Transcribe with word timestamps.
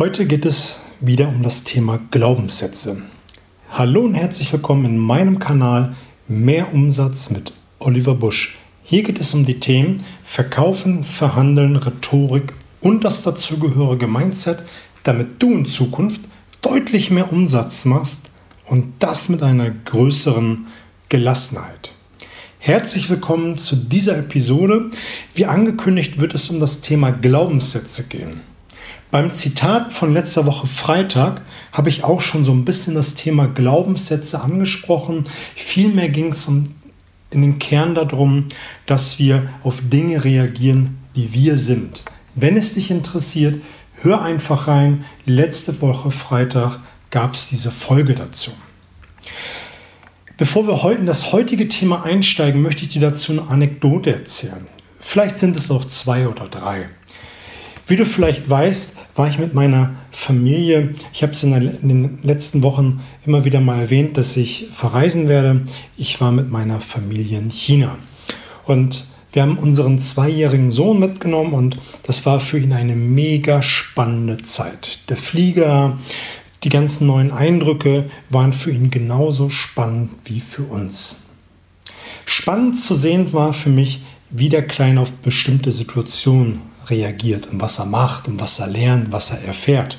Heute 0.00 0.24
geht 0.24 0.46
es 0.46 0.80
wieder 1.00 1.28
um 1.28 1.42
das 1.42 1.64
Thema 1.64 2.00
Glaubenssätze. 2.10 3.02
Hallo 3.70 4.00
und 4.00 4.14
herzlich 4.14 4.50
willkommen 4.50 4.86
in 4.86 4.96
meinem 4.96 5.38
Kanal 5.38 5.94
Mehr 6.26 6.72
Umsatz 6.72 7.28
mit 7.28 7.52
Oliver 7.80 8.14
Busch. 8.14 8.56
Hier 8.82 9.02
geht 9.02 9.20
es 9.20 9.34
um 9.34 9.44
die 9.44 9.60
Themen 9.60 10.02
Verkaufen, 10.24 11.04
Verhandeln, 11.04 11.76
Rhetorik 11.76 12.54
und 12.80 13.04
das 13.04 13.24
dazugehörige 13.24 14.06
Mindset, 14.06 14.60
damit 15.02 15.42
du 15.42 15.52
in 15.52 15.66
Zukunft 15.66 16.22
deutlich 16.62 17.10
mehr 17.10 17.30
Umsatz 17.30 17.84
machst 17.84 18.30
und 18.64 18.94
das 19.00 19.28
mit 19.28 19.42
einer 19.42 19.68
größeren 19.68 20.66
Gelassenheit. 21.10 21.90
Herzlich 22.58 23.10
willkommen 23.10 23.58
zu 23.58 23.76
dieser 23.76 24.16
Episode. 24.16 24.88
Wie 25.34 25.44
angekündigt 25.44 26.18
wird 26.18 26.32
es 26.32 26.48
um 26.48 26.58
das 26.58 26.80
Thema 26.80 27.10
Glaubenssätze 27.10 28.04
gehen. 28.04 28.49
Beim 29.10 29.32
Zitat 29.32 29.92
von 29.92 30.14
letzter 30.14 30.46
Woche 30.46 30.68
Freitag 30.68 31.42
habe 31.72 31.88
ich 31.88 32.04
auch 32.04 32.20
schon 32.20 32.44
so 32.44 32.52
ein 32.52 32.64
bisschen 32.64 32.94
das 32.94 33.16
Thema 33.16 33.48
Glaubenssätze 33.48 34.40
angesprochen. 34.40 35.24
Vielmehr 35.56 36.08
ging 36.08 36.28
es 36.28 36.46
um, 36.46 36.76
in 37.30 37.42
den 37.42 37.58
Kern 37.58 37.96
darum, 37.96 38.46
dass 38.86 39.18
wir 39.18 39.50
auf 39.64 39.80
Dinge 39.82 40.22
reagieren, 40.22 40.98
wie 41.12 41.34
wir 41.34 41.56
sind. 41.56 42.04
Wenn 42.36 42.56
es 42.56 42.74
dich 42.74 42.92
interessiert, 42.92 43.60
hör 44.00 44.22
einfach 44.22 44.68
rein. 44.68 45.04
Letzte 45.26 45.80
Woche 45.80 46.12
Freitag 46.12 46.78
gab 47.10 47.34
es 47.34 47.48
diese 47.48 47.72
Folge 47.72 48.14
dazu. 48.14 48.52
Bevor 50.36 50.68
wir 50.68 50.84
heute 50.84 51.00
in 51.00 51.06
das 51.06 51.32
heutige 51.32 51.66
Thema 51.66 52.04
einsteigen, 52.04 52.62
möchte 52.62 52.84
ich 52.84 52.90
dir 52.90 53.02
dazu 53.02 53.32
eine 53.32 53.48
Anekdote 53.48 54.12
erzählen. 54.12 54.68
Vielleicht 55.00 55.36
sind 55.38 55.56
es 55.56 55.68
auch 55.72 55.84
zwei 55.84 56.28
oder 56.28 56.46
drei. 56.46 56.88
Wie 57.90 57.96
du 57.96 58.06
vielleicht 58.06 58.48
weißt, 58.48 58.98
war 59.16 59.28
ich 59.28 59.40
mit 59.40 59.52
meiner 59.52 59.92
Familie, 60.12 60.94
ich 61.12 61.24
habe 61.24 61.32
es 61.32 61.42
in, 61.42 61.50
den 61.50 62.20
letzten 62.22 62.62
Wochen 62.62 63.02
immer 63.26 63.44
wieder 63.44 63.60
mal 63.60 63.80
erwähnt, 63.80 64.16
dass 64.16 64.36
ich 64.36 64.68
verreisen 64.70 65.26
werde. 65.26 65.62
Ich 65.96 66.20
war 66.20 66.30
mit 66.30 66.52
meiner 66.52 66.80
Familie 66.80 67.40
in 67.40 67.50
China. 67.50 67.98
Und 68.64 69.06
wir 69.32 69.42
haben 69.42 69.58
unseren 69.58 69.98
zweijährigen 69.98 70.70
Sohn 70.70 71.00
mitgenommen 71.00 71.52
und 71.52 71.78
das 72.04 72.24
war 72.26 72.38
für 72.38 72.60
ihn 72.60 72.72
eine 72.72 72.94
mega 72.94 73.60
spannende 73.60 74.38
Zeit. 74.38 75.00
Der 75.08 75.16
Flieger, 75.16 75.98
die 76.62 76.68
ganzen 76.68 77.08
neuen 77.08 77.32
Eindrücke 77.32 78.08
waren 78.28 78.52
für 78.52 78.70
ihn 78.70 78.92
genauso 78.92 79.50
spannend 79.50 80.12
wie 80.26 80.38
für 80.38 80.62
uns. 80.62 81.22
Spannend 82.24 82.78
zu 82.78 82.94
sehen 82.94 83.32
war 83.32 83.52
für 83.52 83.70
mich, 83.70 84.00
wie 84.30 84.48
der 84.48 84.64
Kleine 84.64 85.00
auf 85.00 85.10
bestimmte 85.10 85.72
Situationen 85.72 86.69
reagiert 86.90 87.48
und 87.48 87.60
was 87.60 87.78
er 87.78 87.86
macht 87.86 88.28
und 88.28 88.40
was 88.40 88.58
er 88.58 88.66
lernt, 88.66 89.12
was 89.12 89.30
er 89.30 89.44
erfährt. 89.44 89.96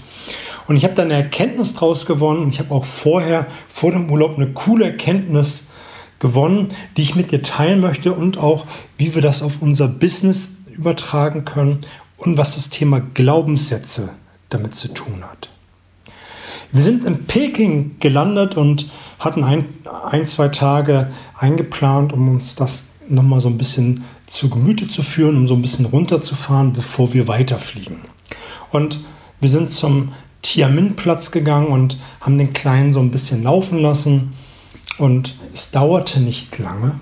Und 0.68 0.78
ich 0.78 0.84
habe 0.84 0.94
da 0.94 1.04
eine 1.04 1.16
Erkenntnis 1.16 1.74
draus 1.74 2.06
gewonnen 2.06 2.50
ich 2.50 2.60
habe 2.60 2.74
auch 2.74 2.86
vorher, 2.86 3.48
vor 3.68 3.92
dem 3.92 4.10
Urlaub, 4.10 4.38
eine 4.38 4.48
coole 4.48 4.86
Erkenntnis 4.86 5.70
gewonnen, 6.20 6.70
die 6.96 7.02
ich 7.02 7.16
mit 7.16 7.32
dir 7.32 7.42
teilen 7.42 7.82
möchte 7.82 8.14
und 8.14 8.38
auch, 8.38 8.66
wie 8.98 9.16
wir 9.16 9.22
das 9.22 9.42
auf 9.42 9.62
unser 9.62 9.88
Business 9.88 10.58
übertragen 10.72 11.46
können 11.46 11.80
und 12.18 12.38
was 12.38 12.56
das 12.56 12.70
Thema 12.70 13.02
Glaubenssätze 13.02 14.12
damit 14.50 14.76
zu 14.76 14.90
tun 14.90 15.24
hat. 15.24 15.50
Wir 16.72 16.84
sind 16.84 17.04
in 17.06 17.26
Peking 17.26 17.98
gelandet 18.00 18.56
und 18.56 18.90
hatten 19.20 19.44
ein, 19.44 19.66
ein 20.06 20.26
zwei 20.26 20.48
Tage 20.48 21.12
eingeplant, 21.38 22.14
um 22.14 22.30
uns 22.30 22.56
das 22.56 22.84
nochmal 23.10 23.42
so 23.42 23.50
ein 23.50 23.58
bisschen 23.58 24.06
zu 24.32 24.50
Gemüte 24.50 24.88
zu 24.88 25.04
führen, 25.04 25.36
um 25.38 25.48
so 25.48 25.56
ein 25.56 25.62
bisschen 25.62 25.86
runterzufahren, 25.86 26.74
bevor 26.74 27.14
wir 27.14 27.28
weiterfliegen. 27.28 27.98
Und 28.72 29.00
wir 29.40 29.50
sind 29.50 29.70
zum 29.70 30.14
Tiamin-Platz 30.42 31.32
gegangen 31.32 31.68
und 31.68 31.98
haben 32.22 32.38
den 32.38 32.54
Kleinen 32.54 32.94
so 32.94 33.00
ein 33.00 33.12
bisschen 33.12 33.44
laufen 33.44 33.80
lassen. 33.80 34.34
Und 34.98 35.36
es 35.54 35.72
dauerte 35.72 36.20
nicht 36.20 36.58
lange. 36.60 37.00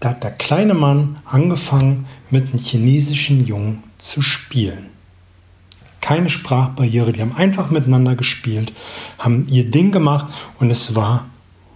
Da 0.00 0.10
hat 0.10 0.24
der 0.24 0.30
kleine 0.30 0.74
Mann 0.74 1.16
angefangen, 1.24 2.06
mit 2.30 2.52
einem 2.52 2.62
chinesischen 2.62 3.46
Jungen 3.46 3.82
zu 3.98 4.22
spielen 4.22 4.86
keine 6.00 6.30
Sprachbarriere, 6.30 7.12
die 7.12 7.20
haben 7.20 7.36
einfach 7.36 7.70
miteinander 7.70 8.16
gespielt, 8.16 8.72
haben 9.18 9.46
ihr 9.48 9.70
Ding 9.70 9.92
gemacht 9.92 10.26
und 10.58 10.70
es 10.70 10.94
war 10.94 11.26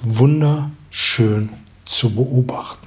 wunderschön 0.00 1.50
zu 1.84 2.14
beobachten. 2.14 2.83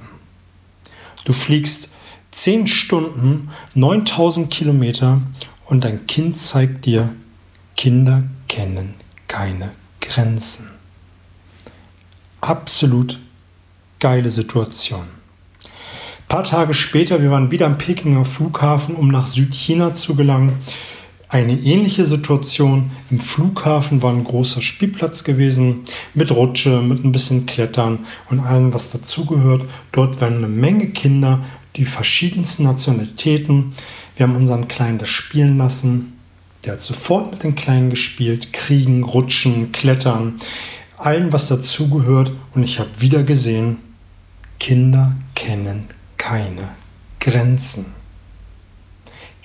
Du 1.28 1.34
fliegst 1.34 1.90
10 2.30 2.66
Stunden, 2.66 3.50
9000 3.74 4.50
Kilometer 4.50 5.20
und 5.66 5.84
dein 5.84 6.06
Kind 6.06 6.38
zeigt 6.38 6.86
dir, 6.86 7.14
Kinder 7.76 8.22
kennen 8.48 8.94
keine 9.26 9.72
Grenzen. 10.00 10.70
Absolut 12.40 13.18
geile 14.00 14.30
Situation. 14.30 15.02
Ein 15.02 16.28
paar 16.28 16.44
Tage 16.44 16.72
später, 16.72 17.20
wir 17.20 17.30
waren 17.30 17.50
wieder 17.50 17.66
am 17.66 17.76
Pekinger 17.76 18.24
Flughafen, 18.24 18.94
um 18.94 19.08
nach 19.08 19.26
Südchina 19.26 19.92
zu 19.92 20.16
gelangen. 20.16 20.54
Eine 21.30 21.52
ähnliche 21.52 22.06
Situation 22.06 22.90
im 23.10 23.20
Flughafen 23.20 24.00
war 24.00 24.12
ein 24.12 24.24
großer 24.24 24.62
Spielplatz 24.62 25.24
gewesen 25.24 25.84
mit 26.14 26.30
Rutsche, 26.32 26.80
mit 26.80 27.04
ein 27.04 27.12
bisschen 27.12 27.44
Klettern 27.44 28.06
und 28.30 28.40
allem, 28.40 28.72
was 28.72 28.92
dazugehört. 28.92 29.66
Dort 29.92 30.22
waren 30.22 30.38
eine 30.38 30.48
Menge 30.48 30.88
Kinder, 30.88 31.44
die 31.76 31.84
verschiedensten 31.84 32.64
Nationalitäten. 32.64 33.72
Wir 34.16 34.26
haben 34.26 34.36
unseren 34.36 34.68
Kleinen 34.68 34.96
das 34.96 35.10
spielen 35.10 35.58
lassen. 35.58 36.14
Der 36.64 36.72
hat 36.72 36.80
sofort 36.80 37.30
mit 37.30 37.42
den 37.42 37.54
Kleinen 37.54 37.90
gespielt, 37.90 38.54
kriegen, 38.54 39.02
rutschen, 39.02 39.70
klettern, 39.70 40.36
allem, 40.96 41.30
was 41.30 41.48
dazugehört. 41.48 42.32
Und 42.54 42.62
ich 42.62 42.78
habe 42.78 42.88
wieder 43.00 43.22
gesehen, 43.22 43.76
Kinder 44.58 45.14
kennen 45.34 45.88
keine 46.16 46.70
Grenzen. 47.20 47.97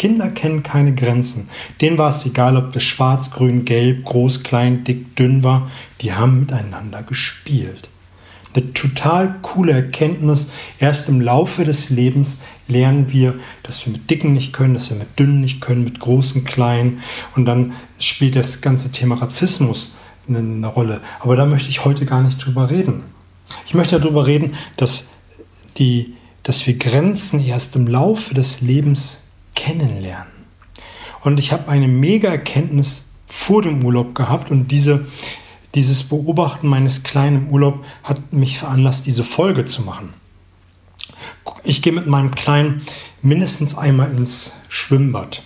Kinder 0.03 0.31
kennen 0.31 0.63
keine 0.63 0.93
Grenzen. 0.93 1.47
Denen 1.79 1.97
war 1.97 2.09
es 2.09 2.25
egal, 2.25 2.57
ob 2.57 2.73
das 2.73 2.83
schwarz, 2.83 3.31
grün, 3.31 3.63
gelb, 3.63 4.03
groß, 4.03 4.43
klein, 4.43 4.83
dick, 4.83 5.15
dünn 5.15 5.45
war. 5.45 5.71
Die 6.01 6.11
haben 6.11 6.41
miteinander 6.41 7.03
gespielt. 7.03 7.89
Eine 8.53 8.73
total 8.73 9.35
coole 9.41 9.71
Erkenntnis. 9.71 10.51
Erst 10.77 11.07
im 11.07 11.21
Laufe 11.21 11.63
des 11.63 11.89
Lebens 11.89 12.41
lernen 12.67 13.13
wir, 13.13 13.35
dass 13.63 13.85
wir 13.85 13.93
mit 13.93 14.09
Dicken 14.09 14.33
nicht 14.33 14.51
können, 14.51 14.73
dass 14.73 14.89
wir 14.89 14.97
mit 14.97 15.17
Dünnen 15.17 15.39
nicht 15.39 15.61
können, 15.61 15.85
mit 15.85 16.01
Großen, 16.01 16.43
Kleinen. 16.43 16.99
Und 17.37 17.45
dann 17.45 17.71
spielt 17.97 18.35
das 18.35 18.59
ganze 18.59 18.91
Thema 18.91 19.15
Rassismus 19.15 19.95
eine 20.27 20.67
Rolle. 20.67 20.99
Aber 21.21 21.37
da 21.37 21.45
möchte 21.45 21.69
ich 21.69 21.85
heute 21.85 22.05
gar 22.05 22.21
nicht 22.21 22.45
drüber 22.45 22.69
reden. 22.69 23.03
Ich 23.65 23.73
möchte 23.73 23.97
darüber 23.97 24.27
reden, 24.27 24.55
dass, 24.75 25.11
die, 25.77 26.15
dass 26.43 26.67
wir 26.67 26.77
Grenzen 26.77 27.39
erst 27.39 27.77
im 27.77 27.87
Laufe 27.87 28.33
des 28.33 28.59
Lebens 28.59 29.22
kennenlernen. 29.55 30.31
Und 31.21 31.39
ich 31.39 31.51
habe 31.51 31.69
eine 31.69 31.87
mega 31.87 32.29
Erkenntnis 32.29 33.11
vor 33.25 33.61
dem 33.61 33.83
Urlaub 33.83 34.13
gehabt 34.15 34.51
und 34.51 34.69
diese, 34.69 35.07
dieses 35.75 36.03
Beobachten 36.03 36.67
meines 36.67 37.03
kleinen 37.03 37.49
Urlaub 37.49 37.83
hat 38.03 38.33
mich 38.33 38.59
veranlasst, 38.59 39.05
diese 39.05 39.23
Folge 39.23 39.65
zu 39.65 39.81
machen. 39.81 40.13
Ich 41.63 41.81
gehe 41.81 41.93
mit 41.93 42.07
meinem 42.07 42.31
Kleinen 42.35 42.81
mindestens 43.21 43.77
einmal 43.77 44.11
ins 44.11 44.61
Schwimmbad. 44.67 45.43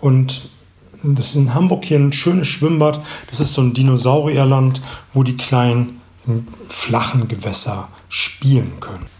Und 0.00 0.48
das 1.02 1.28
ist 1.28 1.36
in 1.36 1.54
Hamburg 1.54 1.84
hier 1.84 1.98
ein 1.98 2.12
schönes 2.12 2.48
Schwimmbad. 2.48 3.04
Das 3.28 3.40
ist 3.40 3.54
so 3.54 3.62
ein 3.62 3.74
Dinosaurierland, 3.74 4.80
wo 5.12 5.22
die 5.22 5.36
Kleinen 5.36 6.00
im 6.26 6.46
flachen 6.68 7.28
Gewässer 7.28 7.88
spielen 8.08 8.80
können. 8.80 9.13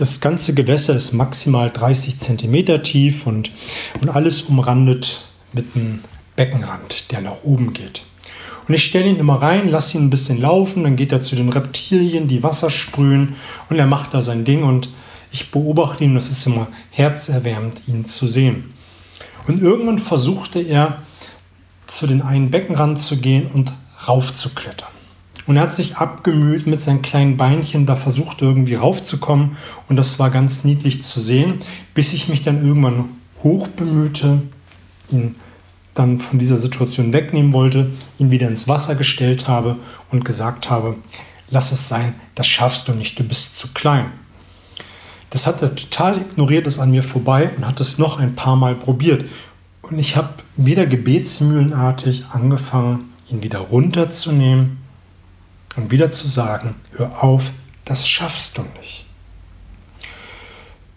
Das 0.00 0.22
ganze 0.22 0.54
Gewässer 0.54 0.94
ist 0.94 1.12
maximal 1.12 1.68
30 1.68 2.16
cm 2.16 2.82
tief 2.82 3.26
und, 3.26 3.50
und 4.00 4.08
alles 4.08 4.40
umrandet 4.40 5.26
mit 5.52 5.66
einem 5.76 6.00
Beckenrand, 6.36 7.10
der 7.10 7.20
nach 7.20 7.44
oben 7.44 7.74
geht. 7.74 8.00
Und 8.66 8.72
ich 8.72 8.82
stelle 8.82 9.10
ihn 9.10 9.18
immer 9.18 9.42
rein, 9.42 9.68
lasse 9.68 9.98
ihn 9.98 10.04
ein 10.04 10.08
bisschen 10.10 10.40
laufen, 10.40 10.84
dann 10.84 10.96
geht 10.96 11.12
er 11.12 11.20
zu 11.20 11.36
den 11.36 11.50
Reptilien, 11.50 12.28
die 12.28 12.42
Wasser 12.42 12.70
sprühen 12.70 13.36
und 13.68 13.78
er 13.78 13.84
macht 13.84 14.14
da 14.14 14.22
sein 14.22 14.46
Ding 14.46 14.62
und 14.62 14.88
ich 15.32 15.50
beobachte 15.50 16.02
ihn, 16.02 16.14
das 16.14 16.30
ist 16.30 16.46
immer 16.46 16.68
herzerwärmend, 16.88 17.82
ihn 17.86 18.06
zu 18.06 18.26
sehen. 18.26 18.72
Und 19.48 19.60
irgendwann 19.60 19.98
versuchte 19.98 20.60
er, 20.60 21.02
zu 21.84 22.06
den 22.06 22.22
einen 22.22 22.50
Beckenrand 22.50 22.98
zu 22.98 23.18
gehen 23.18 23.48
und 23.52 23.74
raufzuklettern. 24.08 24.99
Und 25.50 25.56
er 25.56 25.62
hat 25.62 25.74
sich 25.74 25.96
abgemüht 25.96 26.68
mit 26.68 26.80
seinen 26.80 27.02
kleinen 27.02 27.36
Beinchen, 27.36 27.84
da 27.84 27.96
versucht 27.96 28.40
irgendwie 28.40 28.76
raufzukommen. 28.76 29.56
Und 29.88 29.96
das 29.96 30.20
war 30.20 30.30
ganz 30.30 30.62
niedlich 30.62 31.02
zu 31.02 31.18
sehen, 31.18 31.58
bis 31.92 32.12
ich 32.12 32.28
mich 32.28 32.42
dann 32.42 32.64
irgendwann 32.64 33.06
hoch 33.42 33.66
bemühte, 33.66 34.42
ihn 35.10 35.34
dann 35.92 36.20
von 36.20 36.38
dieser 36.38 36.56
Situation 36.56 37.12
wegnehmen 37.12 37.52
wollte, 37.52 37.90
ihn 38.18 38.30
wieder 38.30 38.46
ins 38.46 38.68
Wasser 38.68 38.94
gestellt 38.94 39.48
habe 39.48 39.74
und 40.12 40.24
gesagt 40.24 40.70
habe, 40.70 40.94
lass 41.48 41.72
es 41.72 41.88
sein, 41.88 42.14
das 42.36 42.46
schaffst 42.46 42.86
du 42.86 42.92
nicht, 42.92 43.18
du 43.18 43.24
bist 43.24 43.58
zu 43.58 43.74
klein. 43.74 44.06
Das 45.30 45.48
hat 45.48 45.62
er 45.62 45.74
total 45.74 46.20
ignoriert, 46.20 46.68
ist 46.68 46.78
an 46.78 46.92
mir 46.92 47.02
vorbei 47.02 47.50
und 47.56 47.66
hat 47.66 47.80
es 47.80 47.98
noch 47.98 48.20
ein 48.20 48.36
paar 48.36 48.54
Mal 48.54 48.76
probiert. 48.76 49.24
Und 49.82 49.98
ich 49.98 50.14
habe 50.14 50.28
wieder 50.56 50.86
gebetsmühlenartig 50.86 52.26
angefangen, 52.30 53.10
ihn 53.28 53.42
wieder 53.42 53.58
runterzunehmen 53.58 54.79
und 55.76 55.90
wieder 55.90 56.10
zu 56.10 56.26
sagen, 56.26 56.76
hör 56.96 57.22
auf, 57.22 57.52
das 57.84 58.08
schaffst 58.08 58.58
du 58.58 58.62
nicht. 58.78 59.06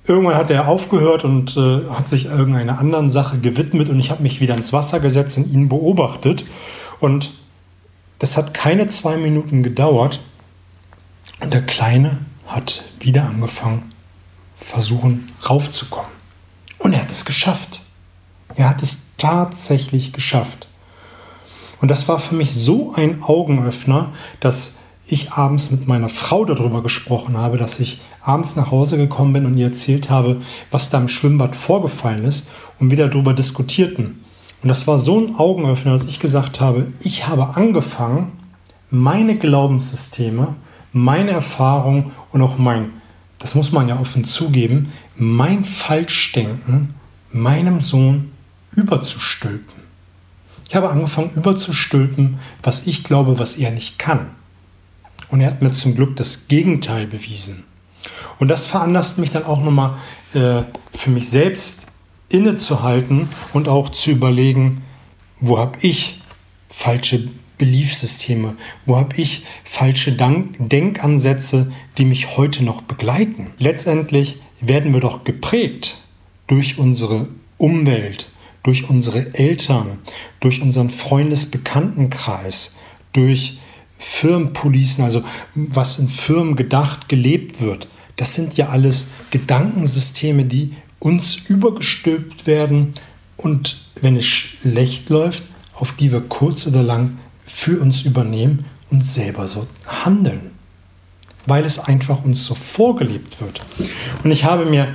Irgendwann 0.05 0.35
hat 0.35 0.51
er 0.51 0.67
aufgehört 0.67 1.23
und 1.23 1.55
äh, 1.55 1.87
hat 1.89 2.07
sich 2.07 2.25
irgendeiner 2.25 2.77
anderen 2.79 3.09
Sache 3.09 3.39
gewidmet 3.39 3.87
und 3.87 3.99
ich 3.99 4.11
habe 4.11 4.21
mich 4.21 4.41
wieder 4.41 4.55
ins 4.55 4.73
Wasser 4.73 4.99
gesetzt 4.99 5.37
und 5.37 5.47
ihn 5.47 5.69
beobachtet. 5.69 6.45
Und 6.99 7.31
das 8.19 8.35
hat 8.35 8.53
keine 8.53 8.87
zwei 8.87 9.15
Minuten 9.15 9.63
gedauert 9.63 10.19
und 11.39 11.53
der 11.53 11.61
Kleine 11.61 12.19
hat 12.47 12.83
wieder 12.99 13.23
angefangen, 13.23 13.83
versuchen 14.57 15.31
raufzukommen. 15.49 16.11
Und 16.79 16.93
er 16.93 17.01
hat 17.01 17.11
es 17.11 17.23
geschafft. 17.23 17.79
Er 18.55 18.69
hat 18.69 18.81
es 18.81 19.07
tatsächlich 19.17 20.11
geschafft. 20.11 20.67
Und 21.83 21.89
das 21.89 22.07
war 22.07 22.17
für 22.17 22.35
mich 22.35 22.53
so 22.53 22.93
ein 22.95 23.21
Augenöffner, 23.23 24.13
dass 24.39 24.79
ich 25.05 25.33
abends 25.33 25.69
mit 25.69 25.85
meiner 25.85 26.07
Frau 26.07 26.45
darüber 26.45 26.81
gesprochen 26.81 27.35
habe, 27.35 27.57
dass 27.57 27.81
ich 27.81 27.97
abends 28.21 28.55
nach 28.55 28.71
Hause 28.71 28.95
gekommen 28.95 29.33
bin 29.33 29.45
und 29.45 29.57
ihr 29.57 29.65
erzählt 29.65 30.09
habe, 30.09 30.39
was 30.71 30.89
da 30.89 30.97
im 30.99 31.09
Schwimmbad 31.09 31.57
vorgefallen 31.57 32.23
ist 32.23 32.49
und 32.79 32.89
wir 32.89 33.05
darüber 33.05 33.33
diskutierten. 33.33 34.23
Und 34.61 34.69
das 34.69 34.87
war 34.87 34.97
so 34.97 35.19
ein 35.19 35.35
Augenöffner, 35.35 35.91
dass 35.91 36.05
ich 36.05 36.21
gesagt 36.21 36.61
habe, 36.61 36.87
ich 37.01 37.27
habe 37.27 37.57
angefangen, 37.57 38.31
meine 38.89 39.35
Glaubenssysteme, 39.35 40.55
meine 40.93 41.31
Erfahrung 41.31 42.13
und 42.31 42.41
auch 42.41 42.57
mein, 42.57 42.93
das 43.39 43.55
muss 43.55 43.73
man 43.73 43.89
ja 43.89 43.99
offen 43.99 44.23
zugeben, 44.23 44.93
mein 45.17 45.65
Falschdenken 45.65 46.93
meinem 47.33 47.81
Sohn 47.81 48.31
überzustülpen. 48.71 49.82
Ich 50.67 50.75
habe 50.75 50.89
angefangen 50.89 51.31
überzustülpen, 51.35 52.39
was 52.61 52.87
ich 52.87 53.03
glaube, 53.03 53.39
was 53.39 53.57
er 53.57 53.71
nicht 53.71 53.99
kann. 53.99 54.31
Und 55.29 55.41
er 55.41 55.47
hat 55.47 55.61
mir 55.61 55.71
zum 55.71 55.95
Glück 55.95 56.15
das 56.15 56.47
Gegenteil 56.47 57.07
bewiesen. 57.07 57.63
Und 58.39 58.47
das 58.47 58.65
veranlasst 58.65 59.19
mich 59.19 59.31
dann 59.31 59.45
auch 59.45 59.63
nochmal 59.63 59.95
äh, 60.33 60.63
für 60.91 61.09
mich 61.09 61.29
selbst 61.29 61.87
innezuhalten 62.29 63.27
und 63.53 63.67
auch 63.67 63.89
zu 63.89 64.11
überlegen, 64.11 64.81
wo 65.39 65.59
habe 65.59 65.77
ich 65.81 66.19
falsche 66.69 67.29
Beliefsysteme, 67.57 68.55
wo 68.85 68.97
habe 68.97 69.15
ich 69.17 69.43
falsche 69.63 70.11
Denkansätze, 70.11 71.71
die 71.97 72.05
mich 72.05 72.35
heute 72.35 72.63
noch 72.63 72.81
begleiten. 72.81 73.51
Letztendlich 73.59 74.37
werden 74.59 74.93
wir 74.93 74.99
doch 74.99 75.23
geprägt 75.23 75.97
durch 76.47 76.77
unsere 76.79 77.27
Umwelt, 77.57 78.27
durch 78.63 78.89
unsere 78.89 79.35
Eltern, 79.35 79.99
durch 80.39 80.61
unseren 80.61 80.89
Freundesbekanntenkreis, 80.89 82.77
durch 83.11 83.59
Firmenpolicen, 83.97 85.03
also 85.03 85.21
was 85.53 85.99
in 85.99 86.07
Firmen 86.07 86.55
gedacht, 86.55 87.07
gelebt 87.09 87.61
wird, 87.61 87.87
das 88.15 88.35
sind 88.35 88.57
ja 88.57 88.69
alles 88.69 89.09
Gedankensysteme, 89.31 90.45
die 90.45 90.73
uns 90.99 91.35
übergestülpt 91.35 92.47
werden 92.47 92.93
und 93.37 93.81
wenn 94.01 94.15
es 94.15 94.25
schlecht 94.25 95.09
läuft, 95.09 95.43
auf 95.73 95.93
die 95.93 96.11
wir 96.11 96.21
kurz 96.21 96.67
oder 96.67 96.83
lang 96.83 97.17
für 97.43 97.79
uns 97.79 98.03
übernehmen 98.03 98.65
und 98.89 99.03
selber 99.03 99.47
so 99.47 99.67
handeln, 99.87 100.51
weil 101.45 101.65
es 101.65 101.79
einfach 101.79 102.23
uns 102.23 102.45
so 102.45 102.55
vorgelebt 102.55 103.41
wird. 103.41 103.61
Und 104.23 104.31
ich 104.31 104.43
habe 104.43 104.65
mir 104.65 104.93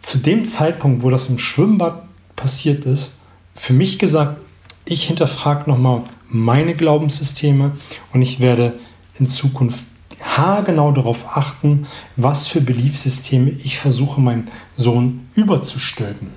zu 0.00 0.18
dem 0.18 0.44
Zeitpunkt, 0.44 1.02
wo 1.02 1.10
das 1.10 1.28
im 1.28 1.38
Schwimmbad 1.38 2.04
passiert 2.36 2.84
ist, 2.84 3.20
für 3.54 3.72
mich 3.72 3.98
gesagt, 3.98 4.40
ich 4.84 5.06
hinterfrage 5.06 5.70
nochmal 5.70 6.02
meine 6.28 6.74
Glaubenssysteme 6.74 7.72
und 8.12 8.22
ich 8.22 8.40
werde 8.40 8.76
in 9.18 9.26
Zukunft 9.26 9.84
haargenau 10.22 10.92
darauf 10.92 11.36
achten, 11.36 11.86
was 12.16 12.46
für 12.46 12.60
Beliefssysteme 12.60 13.50
ich 13.50 13.78
versuche, 13.78 14.20
meinem 14.20 14.46
Sohn 14.76 15.28
überzustülpen. 15.34 16.30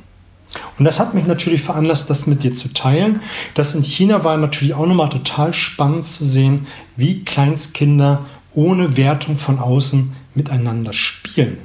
Und 0.77 0.85
das 0.85 0.99
hat 0.99 1.13
mich 1.13 1.25
natürlich 1.25 1.61
veranlasst, 1.61 2.09
das 2.09 2.27
mit 2.27 2.43
dir 2.43 2.53
zu 2.53 2.73
teilen. 2.73 3.21
Das 3.53 3.75
in 3.75 3.83
China 3.83 4.23
war 4.23 4.37
natürlich 4.37 4.73
auch 4.73 4.85
nochmal 4.85 5.09
total 5.09 5.53
spannend 5.53 6.03
zu 6.03 6.25
sehen, 6.25 6.67
wie 6.95 7.25
Kleinstkinder 7.25 8.25
ohne 8.53 8.95
Wertung 8.95 9.37
von 9.37 9.59
außen 9.59 10.13
miteinander 10.33 10.93
spielen. 10.93 11.57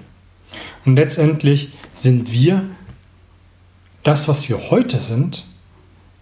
Und 0.85 0.97
letztendlich 0.97 1.71
sind 1.95 2.33
wir 2.33 2.65
das, 4.03 4.29
was 4.29 4.49
wir 4.49 4.71
heute 4.71 4.99
sind, 4.99 5.47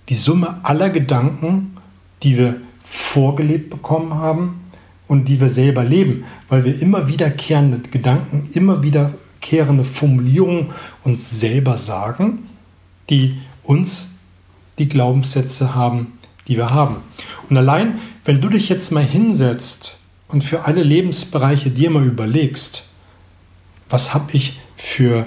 die 0.09 0.15
Summe 0.15 0.61
aller 0.63 0.91
Gedanken, 0.91 1.77
die 2.23 2.37
wir 2.37 2.57
vorgelebt 2.81 3.71
bekommen 3.71 4.15
haben 4.15 4.61
und 5.07 5.29
die 5.29 5.41
wir 5.41 5.49
selber 5.49 5.85
leben, 5.85 6.25
weil 6.49 6.65
wir 6.65 6.81
immer 6.81 7.09
wiederkehrende 7.09 7.81
Gedanken, 7.91 8.49
immer 8.53 8.83
wiederkehrende 8.83 9.85
Formulierungen 9.85 10.73
uns 11.05 11.41
selber 11.41 11.77
sagen, 11.77 12.49
die 13.11 13.37
uns 13.63 14.17
die 14.79 14.89
Glaubenssätze 14.89 15.75
haben, 15.75 16.19
die 16.47 16.57
wir 16.57 16.71
haben. 16.71 16.97
Und 17.49 17.57
allein, 17.57 17.99
wenn 18.25 18.41
du 18.41 18.49
dich 18.49 18.69
jetzt 18.69 18.91
mal 18.93 19.05
hinsetzt 19.05 19.99
und 20.29 20.45
für 20.45 20.65
alle 20.65 20.83
Lebensbereiche 20.83 21.71
dir 21.71 21.91
mal 21.91 22.05
überlegst, 22.05 22.89
was 23.89 24.15
habe 24.15 24.33
ich 24.33 24.61
für 24.77 25.27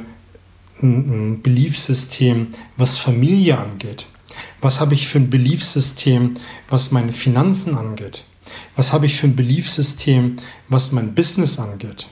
ein 0.82 1.42
Beliefssystem, 1.42 2.48
was 2.78 2.98
Familie 2.98 3.58
angeht? 3.58 4.06
Was 4.62 4.80
habe 4.80 4.94
ich 4.94 5.08
für 5.08 5.20
ein 5.20 5.30
Beliefssystem, 5.30 6.36
was 6.70 6.92
meine 6.92 7.14
Finanzen 7.14 7.76
angeht? 7.76 8.24
Was 8.76 8.94
habe 8.94 9.06
ich 9.06 9.16
für 9.16 9.28
ein 9.28 9.36
Beliefssystem, 9.36 10.38
was 10.70 10.92
mein 10.92 11.14
Business 11.14 11.60
angeht? 11.60 12.08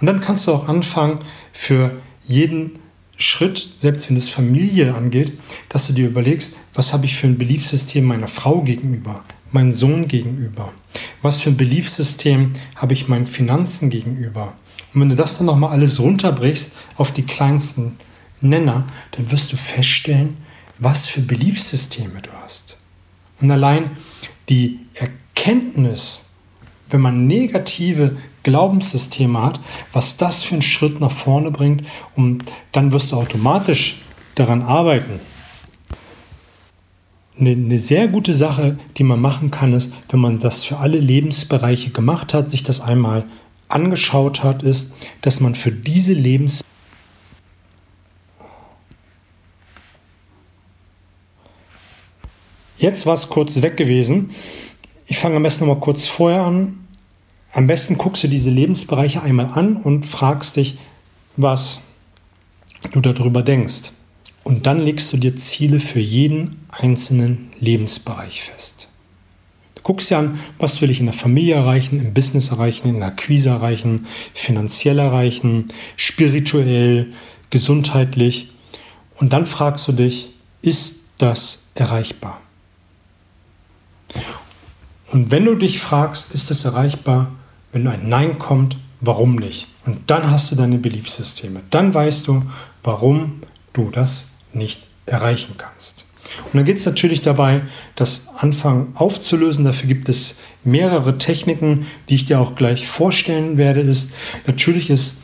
Und 0.00 0.06
dann 0.06 0.20
kannst 0.20 0.46
du 0.46 0.52
auch 0.52 0.68
anfangen, 0.68 1.20
für 1.52 2.00
jeden 2.24 2.72
Schritt, 3.16 3.74
selbst 3.78 4.08
wenn 4.08 4.16
es 4.16 4.28
Familie 4.28 4.94
angeht, 4.94 5.32
dass 5.68 5.86
du 5.86 5.92
dir 5.92 6.08
überlegst, 6.08 6.56
was 6.74 6.92
habe 6.92 7.06
ich 7.06 7.16
für 7.16 7.26
ein 7.26 7.38
Beliefssystem 7.38 8.04
meiner 8.04 8.28
Frau 8.28 8.62
gegenüber, 8.62 9.24
meinem 9.52 9.72
Sohn 9.72 10.08
gegenüber? 10.08 10.72
Was 11.20 11.40
für 11.40 11.50
ein 11.50 11.56
Beliefssystem 11.56 12.52
habe 12.74 12.94
ich 12.94 13.08
meinen 13.08 13.26
Finanzen 13.26 13.90
gegenüber? 13.90 14.56
Und 14.94 15.00
wenn 15.00 15.08
du 15.08 15.16
das 15.16 15.38
dann 15.38 15.46
nochmal 15.46 15.70
alles 15.70 16.00
runterbrichst 16.00 16.76
auf 16.96 17.12
die 17.12 17.22
kleinsten 17.22 17.96
Nenner, 18.40 18.84
dann 19.12 19.30
wirst 19.30 19.52
du 19.52 19.56
feststellen, 19.56 20.36
was 20.78 21.06
für 21.06 21.20
Beliefssysteme 21.20 22.20
du 22.20 22.30
hast. 22.42 22.76
Und 23.40 23.50
allein 23.50 23.92
die 24.48 24.80
Erkenntnis, 24.94 26.30
wenn 26.90 27.00
man 27.00 27.26
negative 27.26 28.16
Glaubenssysteme 28.42 29.42
hat, 29.42 29.60
was 29.92 30.16
das 30.16 30.42
für 30.42 30.54
einen 30.54 30.62
Schritt 30.62 31.00
nach 31.00 31.10
vorne 31.10 31.50
bringt 31.50 31.84
und 32.16 32.44
dann 32.72 32.92
wirst 32.92 33.12
du 33.12 33.16
automatisch 33.16 34.02
daran 34.34 34.62
arbeiten. 34.62 35.20
Eine, 37.38 37.78
sehr 37.78 38.08
gute 38.08 38.34
Sache, 38.34 38.78
die 38.98 39.04
man 39.04 39.20
machen 39.20 39.50
kann, 39.50 39.72
ist, 39.72 39.94
wenn 40.10 40.20
man 40.20 40.38
das 40.38 40.64
für 40.64 40.78
alle 40.78 40.98
Lebensbereiche 40.98 41.90
gemacht 41.90 42.34
hat, 42.34 42.50
sich 42.50 42.62
das 42.62 42.80
einmal 42.80 43.24
angeschaut 43.72 44.42
hat, 44.42 44.62
ist, 44.62 44.92
dass 45.20 45.40
man 45.40 45.54
für 45.54 45.72
diese 45.72 46.12
Lebensbereiche 46.12 46.72
Jetzt 52.82 53.06
war 53.06 53.14
es 53.14 53.28
kurz 53.28 53.62
weg 53.62 53.76
gewesen. 53.76 54.32
Ich 55.06 55.16
fange 55.16 55.36
am 55.36 55.44
besten 55.44 55.66
noch 55.66 55.76
mal 55.76 55.80
kurz 55.80 56.08
vorher 56.08 56.42
an. 56.42 56.80
Am 57.52 57.68
besten 57.68 57.96
guckst 57.96 58.24
du 58.24 58.28
diese 58.28 58.50
Lebensbereiche 58.50 59.22
einmal 59.22 59.46
an 59.54 59.76
und 59.76 60.04
fragst 60.04 60.56
dich, 60.56 60.78
was 61.36 61.84
du 62.90 63.00
darüber 63.00 63.44
denkst. 63.44 63.92
Und 64.42 64.66
dann 64.66 64.80
legst 64.80 65.12
du 65.12 65.16
dir 65.16 65.36
Ziele 65.36 65.78
für 65.78 66.00
jeden 66.00 66.66
einzelnen 66.70 67.52
Lebensbereich 67.60 68.42
fest. 68.42 68.88
Guckst 69.82 70.10
dir 70.10 70.18
an, 70.18 70.38
was 70.58 70.80
will 70.80 70.90
ich 70.90 71.00
in 71.00 71.06
der 71.06 71.14
Familie 71.14 71.56
erreichen, 71.56 71.98
im 71.98 72.14
Business 72.14 72.50
erreichen, 72.50 72.88
in 72.88 73.00
der 73.00 73.08
Akquise 73.08 73.50
erreichen, 73.50 74.06
finanziell 74.34 74.98
erreichen, 74.98 75.68
spirituell, 75.96 77.12
gesundheitlich. 77.50 78.50
Und 79.16 79.32
dann 79.32 79.46
fragst 79.46 79.88
du 79.88 79.92
dich, 79.92 80.30
ist 80.62 81.08
das 81.18 81.64
erreichbar? 81.74 82.40
Und 85.10 85.30
wenn 85.30 85.44
du 85.44 85.54
dich 85.54 85.80
fragst, 85.80 86.32
ist 86.32 86.50
es 86.50 86.64
erreichbar, 86.64 87.32
wenn 87.72 87.86
ein 87.86 88.08
Nein 88.08 88.38
kommt, 88.38 88.76
warum 89.00 89.36
nicht? 89.36 89.68
Und 89.84 90.10
dann 90.10 90.30
hast 90.30 90.52
du 90.52 90.56
deine 90.56 90.78
Beliefssysteme. 90.78 91.62
Dann 91.70 91.92
weißt 91.92 92.28
du, 92.28 92.42
warum 92.82 93.40
du 93.72 93.90
das 93.90 94.34
nicht 94.52 94.82
erreichen 95.06 95.54
kannst. 95.58 96.06
Und 96.44 96.54
dann 96.54 96.64
geht 96.64 96.78
es 96.78 96.86
natürlich 96.86 97.22
dabei, 97.22 97.62
das 97.96 98.34
Anfangen 98.36 98.92
aufzulösen. 98.94 99.64
Dafür 99.64 99.88
gibt 99.88 100.08
es 100.08 100.40
mehrere 100.64 101.18
Techniken, 101.18 101.86
die 102.08 102.14
ich 102.14 102.24
dir 102.24 102.40
auch 102.40 102.54
gleich 102.54 102.86
vorstellen 102.86 103.58
werde. 103.58 103.80
Ist 103.80 104.14
natürlich 104.46 104.90
ist 104.90 105.22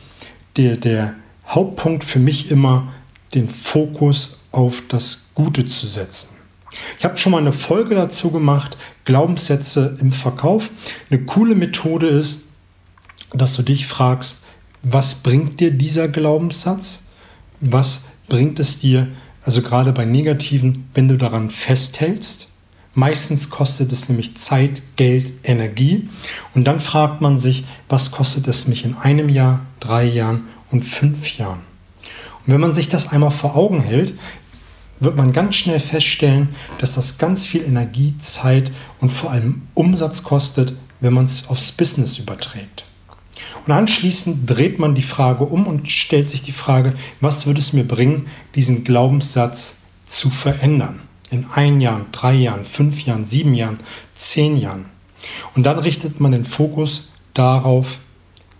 der, 0.57 0.77
der 0.77 1.15
Hauptpunkt 1.47 2.03
für 2.03 2.19
mich 2.19 2.51
immer 2.51 2.93
den 3.33 3.49
Fokus 3.49 4.39
auf 4.51 4.83
das 4.87 5.29
Gute 5.35 5.65
zu 5.67 5.87
setzen. 5.87 6.35
Ich 6.97 7.05
habe 7.05 7.17
schon 7.17 7.31
mal 7.31 7.39
eine 7.39 7.53
Folge 7.53 7.95
dazu 7.95 8.31
gemacht, 8.31 8.77
Glaubenssätze 9.05 9.97
im 9.99 10.11
Verkauf. 10.11 10.69
Eine 11.09 11.23
coole 11.25 11.55
Methode 11.55 12.07
ist, 12.07 12.49
dass 13.33 13.55
du 13.55 13.63
dich 13.63 13.87
fragst, 13.87 14.45
was 14.81 15.15
bringt 15.15 15.59
dir 15.59 15.71
dieser 15.71 16.07
Glaubenssatz? 16.07 17.07
Was 17.59 18.05
bringt 18.27 18.59
es 18.59 18.79
dir, 18.79 19.09
also 19.43 19.61
gerade 19.61 19.93
bei 19.93 20.05
negativen, 20.05 20.89
wenn 20.93 21.07
du 21.07 21.17
daran 21.17 21.49
festhältst? 21.49 22.49
Meistens 22.93 23.49
kostet 23.49 23.91
es 23.91 24.09
nämlich 24.09 24.35
Zeit, 24.35 24.81
Geld, 24.95 25.31
Energie. 25.43 26.09
Und 26.55 26.65
dann 26.65 26.79
fragt 26.79 27.21
man 27.21 27.37
sich, 27.37 27.65
was 27.87 28.11
kostet 28.11 28.47
es 28.47 28.67
mich 28.67 28.83
in 28.83 28.95
einem 28.95 29.29
Jahr, 29.29 29.61
drei 29.79 30.05
Jahren 30.05 30.47
und 30.71 30.83
fünf 30.83 31.37
Jahren? 31.37 31.61
Und 32.45 32.53
wenn 32.53 32.61
man 32.61 32.73
sich 32.73 32.89
das 32.89 33.11
einmal 33.11 33.31
vor 33.31 33.55
Augen 33.55 33.81
hält, 33.81 34.15
wird 34.99 35.15
man 35.15 35.31
ganz 35.31 35.55
schnell 35.55 35.79
feststellen, 35.79 36.49
dass 36.79 36.95
das 36.95 37.17
ganz 37.17 37.45
viel 37.45 37.63
Energie, 37.63 38.17
Zeit 38.17 38.71
und 38.99 39.11
vor 39.11 39.31
allem 39.31 39.61
Umsatz 39.75 40.23
kostet, 40.23 40.73
wenn 40.99 41.13
man 41.13 41.25
es 41.25 41.47
aufs 41.47 41.71
Business 41.71 42.17
überträgt. 42.17 42.88
Und 43.69 43.75
anschließend 43.75 44.49
dreht 44.49 44.79
man 44.79 44.95
die 44.95 45.03
Frage 45.03 45.43
um 45.43 45.67
und 45.67 45.91
stellt 45.91 46.27
sich 46.27 46.41
die 46.41 46.51
Frage, 46.51 46.91
was 47.21 47.45
würde 47.45 47.59
es 47.59 47.71
mir 47.71 47.83
bringen, 47.83 48.25
diesen 48.55 48.83
Glaubenssatz 48.83 49.83
zu 50.05 50.31
verändern? 50.31 51.01
In 51.29 51.45
ein 51.53 51.79
Jahr, 51.79 52.07
drei 52.11 52.33
Jahren, 52.33 52.65
fünf 52.65 53.05
Jahren, 53.05 53.25
sieben 53.25 53.53
Jahren, 53.53 53.77
zehn 54.11 54.57
Jahren. 54.57 54.85
Und 55.53 55.67
dann 55.67 55.77
richtet 55.77 56.19
man 56.19 56.31
den 56.31 56.45
Fokus 56.45 57.11
darauf, 57.35 57.99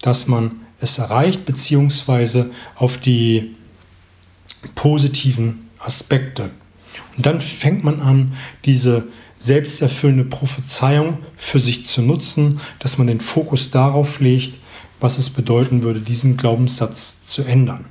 dass 0.03 0.27
man 0.27 0.51
es 0.79 0.99
erreicht, 0.99 1.43
beziehungsweise 1.43 2.51
auf 2.75 2.97
die 2.97 3.55
positiven 4.75 5.69
Aspekte. 5.79 6.51
Und 7.17 7.25
dann 7.25 7.41
fängt 7.41 7.83
man 7.83 7.99
an, 7.99 8.33
diese 8.63 9.07
selbsterfüllende 9.39 10.25
Prophezeiung 10.25 11.17
für 11.35 11.59
sich 11.59 11.87
zu 11.87 12.03
nutzen, 12.03 12.59
dass 12.77 12.99
man 12.99 13.07
den 13.07 13.21
Fokus 13.21 13.71
darauf 13.71 14.19
legt, 14.19 14.59
was 14.99 15.17
es 15.17 15.29
bedeuten 15.29 15.83
würde, 15.83 16.01
diesen 16.01 16.37
Glaubenssatz 16.37 17.23
zu 17.23 17.43
ändern. 17.43 17.85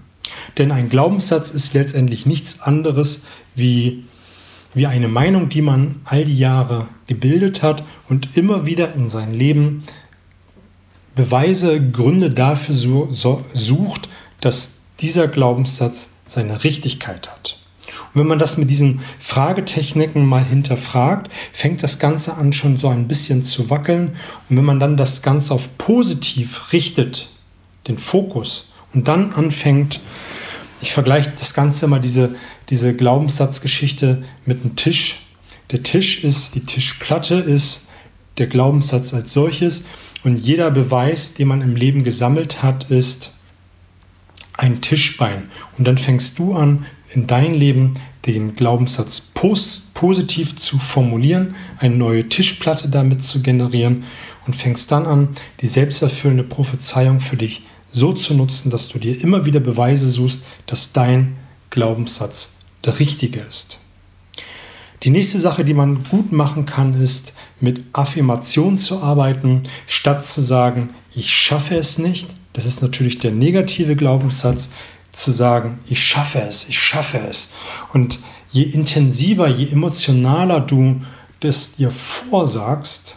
Denn 0.57 0.73
ein 0.73 0.88
Glaubenssatz 0.88 1.50
ist 1.50 1.75
letztendlich 1.75 2.27
nichts 2.27 2.61
anderes 2.61 3.23
wie, 3.55 4.05
wie 4.75 4.87
eine 4.87 5.09
Meinung, 5.09 5.49
die 5.49 5.62
man 5.62 6.00
all 6.05 6.25
die 6.25 6.38
Jahre 6.38 6.88
gebildet 7.07 7.62
hat 7.62 7.83
und 8.09 8.37
immer 8.37 8.67
wieder 8.67 8.95
in 8.95 9.09
sein 9.09 9.33
Leben 9.33 9.85
Beweise, 11.15 11.81
Gründe 11.91 12.31
dafür 12.31 13.09
sucht, 13.53 14.09
dass 14.41 14.83
dieser 15.00 15.27
Glaubenssatz 15.27 16.19
seine 16.27 16.62
Richtigkeit 16.62 17.29
hat. 17.29 17.58
Und 18.15 18.21
wenn 18.21 18.27
man 18.27 18.38
das 18.38 18.57
mit 18.57 18.71
diesen 18.71 19.00
Fragetechniken 19.19 20.25
mal 20.25 20.45
hinterfragt, 20.45 21.31
fängt 21.53 21.83
das 21.83 21.99
Ganze 21.99 22.37
an 22.37 22.53
schon 22.53 22.77
so 22.77 22.88
ein 22.88 23.09
bisschen 23.09 23.43
zu 23.43 23.71
wackeln. 23.71 24.17
Und 24.49 24.57
wenn 24.57 24.65
man 24.65 24.81
dann 24.81 24.97
das 24.97 25.23
Ganze 25.23 25.55
auf 25.55 25.77
positiv 25.79 26.73
richtet, 26.73 27.31
den 27.87 27.99
Fokus, 27.99 28.73
und 28.95 29.09
dann 29.09 29.33
anfängt, 29.33 30.00
ich 30.81 30.93
vergleiche 30.93 31.31
das 31.31 31.55
Ganze 31.55 31.87
immer, 31.87 31.99
diese, 31.99 32.35
diese 32.71 32.95
Glaubenssatzgeschichte 32.95 34.23
mit 34.47 34.62
einem 34.62 34.77
Tisch. 34.77 35.27
Der 35.71 35.83
Tisch 35.83 36.25
ist, 36.25 36.55
die 36.55 36.65
Tischplatte 36.65 37.35
ist 37.35 37.88
der 38.38 38.47
Glaubenssatz 38.47 39.12
als 39.12 39.33
solches. 39.33 39.85
Und 40.25 40.38
jeder 40.38 40.71
Beweis, 40.71 41.35
den 41.35 41.49
man 41.49 41.62
im 41.62 41.77
Leben 41.77 42.05
gesammelt 42.05 42.62
hat, 42.62 42.91
ist 42.91 43.33
ein 44.59 44.83
Tischbein. 44.83 45.50
Und 45.79 45.88
dann 45.88 45.97
fängst 45.97 46.38
du 46.38 46.55
an, 46.55 46.85
in 47.15 47.27
dein 47.27 47.55
Leben 47.55 47.95
den 48.27 48.55
Glaubenssatz 48.55 49.21
pos 49.33 49.85
positiv 49.95 50.55
zu 50.57 50.79
formulieren, 50.79 51.55
eine 51.79 51.97
neue 51.97 52.29
Tischplatte 52.29 52.88
damit 52.88 53.23
zu 53.23 53.43
generieren 53.43 54.05
und 54.47 54.55
fängst 54.55 54.93
dann 54.93 55.07
an, 55.07 55.29
die 55.61 55.67
selbsterfüllende 55.67 56.45
Prophezeiung 56.45 57.19
für 57.19 57.37
dich 57.37 57.62
so 57.91 58.12
zu 58.12 58.35
nutzen, 58.35 58.71
dass 58.71 58.88
du 58.88 58.99
dir 58.99 59.21
immer 59.21 59.47
wieder 59.47 59.61
Beweise 59.61 60.09
suchst, 60.09 60.45
dass 60.67 60.93
dein 60.93 61.37
Glaubenssatz 61.71 62.59
der 62.85 62.99
richtige 63.00 63.41
ist. 63.41 63.79
Die 65.03 65.11
nächste 65.11 65.38
Sache, 65.38 65.65
die 65.65 65.75
man 65.75 66.05
gut 66.05 66.33
machen 66.33 66.67
kann, 66.67 67.00
ist 67.00 67.35
mit 67.61 67.85
Affirmation 67.93 68.79
zu 68.79 69.03
arbeiten, 69.03 69.62
statt 69.87 70.25
zu 70.25 70.43
sagen, 70.43 70.91
ich 71.15 71.33
schaffe 71.33 71.77
es 71.77 71.99
nicht. 71.99 72.29
Das 72.59 72.67
ist 72.67 72.83
natürlich 72.83 73.21
der 73.21 73.31
negative 73.31 73.95
Glaubenssatz 73.95 74.71
zu 75.12 75.31
sagen, 75.31 75.79
ich 75.87 76.03
schaffe 76.03 76.41
es, 76.41 76.69
ich 76.69 76.77
schaffe 76.77 77.21
es. 77.31 77.53
Und 77.93 78.19
je 78.50 78.65
intensiver, 78.65 79.47
je 79.47 79.71
emotionaler 79.71 80.59
du 80.59 81.00
das 81.38 81.77
dir 81.77 81.93
vorsagst, 81.93 83.17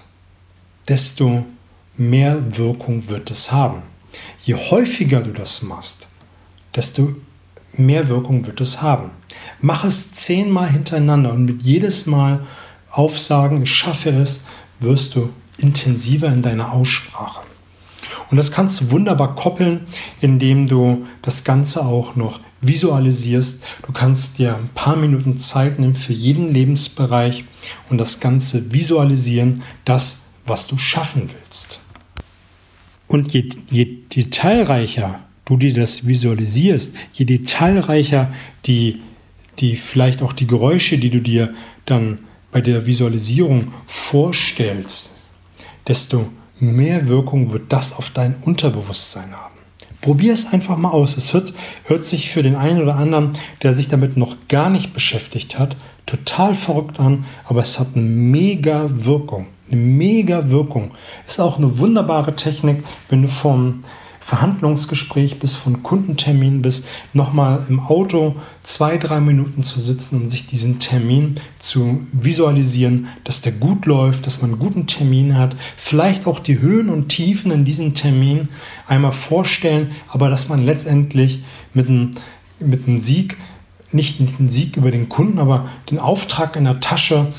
desto 0.87 1.43
mehr 1.97 2.55
Wirkung 2.55 3.09
wird 3.09 3.31
es 3.31 3.51
haben. 3.51 3.81
Je 4.43 4.53
häufiger 4.53 5.21
du 5.23 5.31
das 5.31 5.63
machst, 5.63 6.07
desto 6.75 7.15
mehr 7.73 8.09
Wirkung 8.09 8.45
wird 8.45 8.61
es 8.61 8.83
haben. 8.83 9.09
Mach 9.59 9.85
es 9.85 10.11
zehnmal 10.11 10.69
hintereinander 10.69 11.31
und 11.31 11.45
mit 11.45 11.63
jedes 11.63 12.05
Mal 12.05 12.45
aufsagen, 12.91 13.63
ich 13.63 13.71
schaffe 13.71 14.11
es, 14.11 14.43
wirst 14.79 15.15
du 15.15 15.33
intensiver 15.57 16.27
in 16.27 16.43
deiner 16.43 16.73
Aussprache. 16.73 17.41
Und 18.31 18.37
das 18.37 18.51
kannst 18.51 18.79
du 18.79 18.91
wunderbar 18.91 19.35
koppeln, 19.35 19.81
indem 20.21 20.65
du 20.67 21.05
das 21.21 21.43
Ganze 21.43 21.85
auch 21.85 22.15
noch 22.15 22.39
visualisierst. 22.61 23.67
Du 23.85 23.91
kannst 23.91 24.39
dir 24.39 24.55
ein 24.55 24.69
paar 24.73 24.95
Minuten 24.95 25.37
Zeit 25.37 25.79
nehmen 25.79 25.95
für 25.95 26.13
jeden 26.13 26.51
Lebensbereich 26.51 27.43
und 27.89 27.97
das 27.97 28.21
Ganze 28.21 28.71
visualisieren, 28.73 29.63
das, 29.83 30.29
was 30.45 30.67
du 30.67 30.77
schaffen 30.77 31.29
willst. 31.29 31.81
Und 33.07 33.33
je, 33.33 33.49
je 33.69 33.85
detailreicher 34.15 35.19
du 35.43 35.57
dir 35.57 35.73
das 35.73 36.07
visualisierst, 36.07 36.95
je 37.11 37.25
detailreicher 37.25 38.33
die, 38.65 39.01
die 39.59 39.75
vielleicht 39.75 40.21
auch 40.21 40.31
die 40.31 40.47
Geräusche, 40.47 40.97
die 40.97 41.09
du 41.09 41.19
dir 41.19 41.53
dann 41.85 42.19
bei 42.53 42.61
der 42.61 42.85
Visualisierung 42.85 43.73
vorstellst, 43.87 45.17
desto 45.87 46.31
mehr 46.61 47.07
Wirkung 47.07 47.51
wird 47.51 47.73
das 47.73 47.97
auf 47.97 48.11
dein 48.11 48.35
Unterbewusstsein 48.41 49.31
haben. 49.31 49.55
Probier 50.01 50.33
es 50.33 50.51
einfach 50.51 50.77
mal 50.77 50.89
aus. 50.89 51.15
Es 51.15 51.33
hört, 51.33 51.53
hört 51.83 52.05
sich 52.05 52.29
für 52.29 52.41
den 52.41 52.55
einen 52.55 52.81
oder 52.81 52.95
anderen, 52.95 53.33
der 53.61 53.73
sich 53.73 53.87
damit 53.87 54.17
noch 54.17 54.35
gar 54.47 54.69
nicht 54.69 54.93
beschäftigt 54.93 55.59
hat, 55.59 55.77
total 56.07 56.55
verrückt 56.55 56.99
an, 56.99 57.25
aber 57.45 57.61
es 57.61 57.79
hat 57.79 57.89
eine 57.95 58.03
mega 58.03 58.89
Wirkung. 58.89 59.47
Eine 59.71 59.79
mega 59.79 60.49
Wirkung. 60.49 60.91
Ist 61.27 61.39
auch 61.39 61.57
eine 61.57 61.77
wunderbare 61.79 62.35
Technik, 62.35 62.83
wenn 63.09 63.21
du 63.21 63.27
vom 63.27 63.81
Verhandlungsgespräch 64.21 65.39
bis 65.39 65.55
von 65.55 65.83
Kundentermin 65.83 66.61
bis 66.61 66.85
nochmal 67.11 67.65
im 67.67 67.79
Auto 67.79 68.35
zwei, 68.61 68.97
drei 68.97 69.19
Minuten 69.19 69.63
zu 69.63 69.81
sitzen 69.81 70.21
und 70.21 70.27
sich 70.29 70.45
diesen 70.45 70.79
Termin 70.79 71.35
zu 71.59 72.01
visualisieren, 72.13 73.07
dass 73.23 73.41
der 73.41 73.51
gut 73.51 73.87
läuft, 73.87 74.27
dass 74.27 74.41
man 74.41 74.51
einen 74.51 74.59
guten 74.59 74.85
Termin 74.85 75.37
hat, 75.37 75.57
vielleicht 75.75 76.27
auch 76.27 76.39
die 76.39 76.59
Höhen 76.59 76.89
und 76.89 77.09
Tiefen 77.09 77.51
in 77.51 77.65
diesem 77.65 77.95
Termin 77.95 78.47
einmal 78.87 79.11
vorstellen, 79.11 79.91
aber 80.07 80.29
dass 80.29 80.47
man 80.47 80.63
letztendlich 80.63 81.43
mit 81.73 81.89
einem, 81.89 82.11
mit 82.59 82.87
einem 82.87 82.99
Sieg, 82.99 83.37
nicht, 83.91 84.19
einen 84.19 84.49
Sieg 84.49 84.77
über 84.77 84.91
den 84.91 85.09
Kunden, 85.09 85.39
aber 85.39 85.67
den 85.89 85.99
Auftrag 85.99 86.55
in 86.55 86.63
der 86.63 86.79
Tasche 86.79 87.33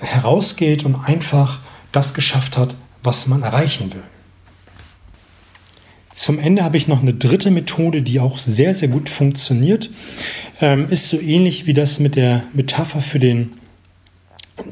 herausgeht 0.00 0.84
und 0.84 0.94
einfach 0.94 1.58
das 1.92 2.14
geschafft 2.14 2.56
hat, 2.56 2.76
was 3.02 3.26
man 3.26 3.42
erreichen 3.42 3.92
will. 3.92 4.02
Zum 6.16 6.38
Ende 6.38 6.64
habe 6.64 6.78
ich 6.78 6.88
noch 6.88 7.02
eine 7.02 7.12
dritte 7.12 7.50
Methode, 7.50 8.00
die 8.00 8.20
auch 8.20 8.38
sehr, 8.38 8.72
sehr 8.72 8.88
gut 8.88 9.10
funktioniert. 9.10 9.90
Ähm, 10.62 10.86
ist 10.88 11.10
so 11.10 11.20
ähnlich 11.20 11.66
wie 11.66 11.74
das 11.74 12.00
mit 12.00 12.16
der 12.16 12.42
Metapher 12.54 13.02
für 13.02 13.18
den 13.18 13.52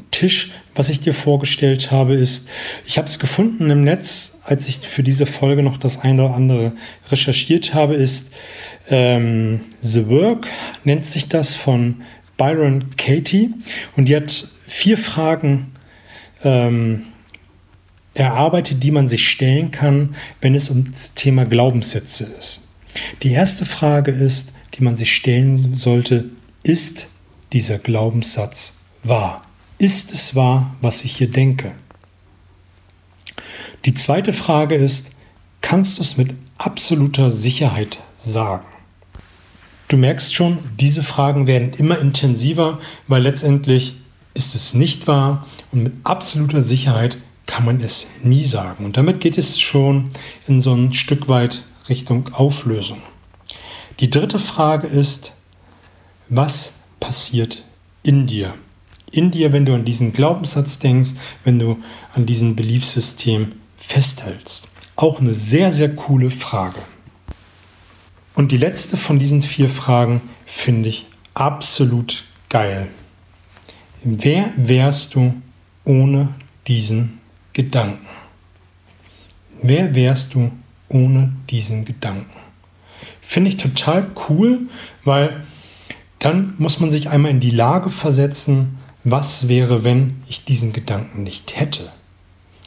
Tisch, 0.09 0.53
was 0.73 0.89
ich 0.89 1.01
dir 1.01 1.13
vorgestellt 1.13 1.91
habe, 1.91 2.15
ist, 2.15 2.49
ich 2.87 2.97
habe 2.97 3.07
es 3.07 3.19
gefunden 3.19 3.69
im 3.69 3.83
Netz, 3.83 4.39
als 4.43 4.67
ich 4.67 4.79
für 4.79 5.03
diese 5.03 5.27
Folge 5.27 5.61
noch 5.61 5.77
das 5.77 5.99
eine 5.99 6.25
oder 6.25 6.33
andere 6.33 6.71
recherchiert 7.11 7.75
habe, 7.75 7.93
ist 7.93 8.33
ähm, 8.89 9.59
The 9.81 10.09
Work, 10.09 10.47
nennt 10.83 11.05
sich 11.05 11.29
das 11.29 11.53
von 11.53 12.01
Byron 12.37 12.85
Katie. 12.97 13.53
Und 13.95 14.07
die 14.07 14.15
hat 14.15 14.31
vier 14.31 14.97
Fragen 14.97 15.73
ähm, 16.43 17.03
erarbeitet, 18.15 18.81
die 18.81 18.91
man 18.91 19.07
sich 19.07 19.27
stellen 19.27 19.71
kann, 19.71 20.15
wenn 20.41 20.55
es 20.55 20.69
um 20.69 20.89
das 20.89 21.13
Thema 21.13 21.45
Glaubenssätze 21.45 22.23
ist. 22.39 22.61
Die 23.21 23.31
erste 23.31 23.65
Frage 23.65 24.11
ist, 24.11 24.53
die 24.73 24.83
man 24.83 24.95
sich 24.95 25.13
stellen 25.13 25.75
sollte, 25.75 26.29
ist 26.63 27.07
dieser 27.53 27.77
Glaubenssatz 27.77 28.73
wahr? 29.03 29.41
Ist 29.77 30.11
es 30.11 30.35
wahr, 30.35 30.75
was 30.81 31.03
ich 31.03 31.17
hier 31.17 31.29
denke? 31.29 31.73
Die 33.83 33.93
zweite 33.93 34.33
Frage 34.33 34.75
ist, 34.75 35.11
kannst 35.61 35.97
du 35.97 36.01
es 36.01 36.17
mit 36.17 36.33
absoluter 36.57 37.29
Sicherheit 37.29 37.99
sagen? 38.15 38.65
Du 39.87 39.97
merkst 39.97 40.33
schon, 40.33 40.57
diese 40.79 41.03
Fragen 41.03 41.45
werden 41.45 41.73
immer 41.77 41.99
intensiver, 41.99 42.79
weil 43.07 43.21
letztendlich 43.21 43.97
ist 44.33 44.55
es 44.55 44.73
nicht 44.73 45.05
wahr 45.07 45.45
und 45.71 45.83
mit 45.83 45.93
absoluter 46.03 46.61
Sicherheit 46.61 47.17
kann 47.45 47.65
man 47.65 47.79
es 47.81 48.11
nie 48.23 48.45
sagen. 48.45 48.85
Und 48.85 48.97
damit 48.97 49.19
geht 49.19 49.37
es 49.37 49.59
schon 49.59 50.09
in 50.47 50.61
so 50.61 50.73
ein 50.73 50.93
Stück 50.93 51.27
weit 51.27 51.65
Richtung 51.89 52.29
Auflösung. 52.33 53.01
Die 53.99 54.09
dritte 54.09 54.39
Frage 54.39 54.87
ist, 54.87 55.33
was 56.27 56.79
passiert 56.99 57.63
in 58.03 58.27
dir? 58.27 58.53
In 59.11 59.31
dir, 59.31 59.53
wenn 59.53 59.65
du 59.65 59.73
an 59.73 59.85
diesen 59.85 60.11
Glaubenssatz 60.11 60.79
denkst, 60.79 61.11
wenn 61.43 61.59
du 61.59 61.77
an 62.13 62.25
diesen 62.25 62.55
Beliefssystem 62.55 63.53
festhältst. 63.77 64.67
Auch 64.95 65.19
eine 65.19 65.33
sehr, 65.33 65.71
sehr 65.71 65.95
coole 65.95 66.31
Frage. 66.31 66.79
Und 68.33 68.51
die 68.51 68.57
letzte 68.57 68.97
von 68.97 69.19
diesen 69.19 69.41
vier 69.41 69.69
Fragen 69.69 70.21
finde 70.45 70.89
ich 70.89 71.05
absolut 71.33 72.23
geil. 72.49 72.87
Wer 74.03 74.51
wärst 74.57 75.15
du 75.15 75.33
ohne 75.85 76.29
diesen 76.67 77.19
Gedanken? 77.55 78.05
Wer 79.63 79.95
wärst 79.95 80.35
du 80.35 80.51
ohne 80.89 81.31
diesen 81.49 81.85
Gedanken? 81.85 82.29
Finde 83.21 83.49
ich 83.49 83.57
total 83.57 84.11
cool, 84.29 84.67
weil 85.05 85.43
dann 86.19 86.53
muss 86.57 86.79
man 86.79 86.91
sich 86.91 87.09
einmal 87.09 87.31
in 87.31 87.39
die 87.39 87.51
Lage 87.51 87.89
versetzen, 87.89 88.77
was 89.05 89.47
wäre, 89.47 89.83
wenn 89.83 90.21
ich 90.27 90.43
diesen 90.43 90.73
Gedanken 90.73 91.23
nicht 91.23 91.57
hätte. 91.57 91.91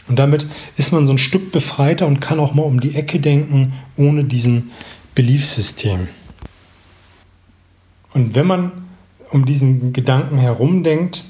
Und 0.08 0.18
damit 0.18 0.46
ist 0.78 0.90
man 0.90 1.04
so 1.04 1.12
ein 1.12 1.18
Stück 1.18 1.52
befreiter 1.52 2.06
und 2.06 2.20
kann 2.20 2.40
auch 2.40 2.54
mal 2.54 2.62
um 2.62 2.80
die 2.80 2.94
Ecke 2.94 3.20
denken, 3.20 3.74
ohne 3.96 4.24
diesen 4.24 4.70
Beliefssystem. 5.14 6.08
Und 8.14 8.34
wenn 8.34 8.46
man 8.46 8.72
um 9.32 9.44
diesen 9.44 9.92
Gedanken 9.92 10.38
herumdenkt, 10.38 11.24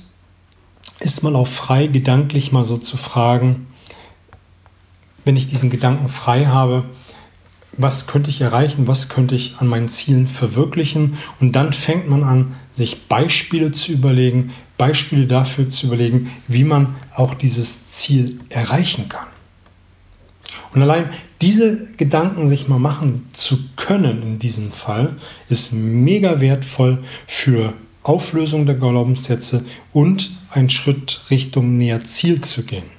ist 1.00 1.22
man 1.22 1.36
auch 1.36 1.46
frei, 1.46 1.86
gedanklich 1.86 2.52
mal 2.52 2.64
so 2.64 2.76
zu 2.76 2.96
fragen, 2.96 3.66
wenn 5.24 5.36
ich 5.36 5.48
diesen 5.48 5.70
Gedanken 5.70 6.08
frei 6.08 6.46
habe, 6.46 6.84
was 7.72 8.06
könnte 8.06 8.30
ich 8.30 8.40
erreichen, 8.40 8.88
was 8.88 9.08
könnte 9.08 9.34
ich 9.34 9.58
an 9.58 9.68
meinen 9.68 9.88
Zielen 9.88 10.26
verwirklichen. 10.26 11.16
Und 11.40 11.52
dann 11.52 11.72
fängt 11.72 12.08
man 12.08 12.24
an, 12.24 12.54
sich 12.72 13.06
Beispiele 13.08 13.72
zu 13.72 13.92
überlegen, 13.92 14.52
Beispiele 14.76 15.26
dafür 15.26 15.68
zu 15.68 15.86
überlegen, 15.86 16.30
wie 16.48 16.64
man 16.64 16.96
auch 17.14 17.34
dieses 17.34 17.90
Ziel 17.90 18.40
erreichen 18.48 19.08
kann. 19.08 19.26
Und 20.74 20.82
allein 20.82 21.10
diese 21.40 21.94
Gedanken 21.94 22.48
sich 22.48 22.68
mal 22.68 22.78
machen 22.78 23.26
zu 23.32 23.58
können 23.76 24.22
in 24.22 24.38
diesem 24.38 24.72
Fall, 24.72 25.16
ist 25.48 25.72
mega 25.72 26.40
wertvoll 26.40 27.04
für 27.26 27.74
Auflösung 28.08 28.66
der 28.66 28.74
Glaubenssätze 28.74 29.64
und 29.92 30.30
einen 30.50 30.70
Schritt 30.70 31.20
Richtung 31.30 31.76
näher 31.76 32.04
Ziel 32.04 32.40
zu 32.40 32.64
gehen 32.64 32.98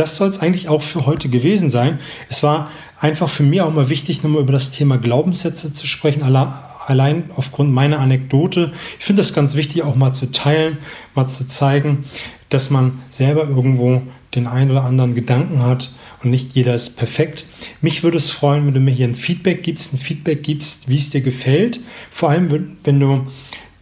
das 0.00 0.16
soll 0.16 0.28
es 0.28 0.40
eigentlich 0.40 0.68
auch 0.68 0.82
für 0.82 1.06
heute 1.06 1.28
gewesen 1.28 1.70
sein. 1.70 1.98
Es 2.28 2.42
war 2.42 2.70
einfach 2.98 3.28
für 3.28 3.42
mich 3.42 3.60
auch 3.60 3.72
mal 3.72 3.88
wichtig, 3.88 4.22
nochmal 4.22 4.42
über 4.42 4.52
das 4.52 4.70
Thema 4.70 4.96
Glaubenssätze 4.96 5.72
zu 5.72 5.86
sprechen. 5.86 6.22
Allein 6.22 7.24
aufgrund 7.36 7.72
meiner 7.72 8.00
Anekdote. 8.00 8.72
Ich 8.98 9.04
finde 9.04 9.20
das 9.20 9.34
ganz 9.34 9.54
wichtig, 9.54 9.82
auch 9.82 9.94
mal 9.94 10.12
zu 10.12 10.32
teilen, 10.32 10.78
mal 11.14 11.26
zu 11.26 11.46
zeigen, 11.46 12.04
dass 12.48 12.70
man 12.70 13.00
selber 13.10 13.42
irgendwo 13.42 14.02
den 14.34 14.46
einen 14.46 14.70
oder 14.70 14.84
anderen 14.84 15.14
Gedanken 15.14 15.62
hat 15.62 15.92
und 16.22 16.30
nicht 16.30 16.54
jeder 16.54 16.74
ist 16.74 16.96
perfekt. 16.96 17.44
Mich 17.80 18.02
würde 18.02 18.18
es 18.18 18.30
freuen, 18.30 18.66
wenn 18.66 18.74
du 18.74 18.80
mir 18.80 18.92
hier 18.92 19.08
ein 19.08 19.14
Feedback 19.14 19.62
gibst, 19.62 19.94
ein 19.94 19.98
Feedback 19.98 20.42
gibst, 20.42 20.88
wie 20.88 20.96
es 20.96 21.10
dir 21.10 21.20
gefällt. 21.20 21.80
Vor 22.10 22.30
allem, 22.30 22.76
wenn 22.84 23.00
du 23.00 23.26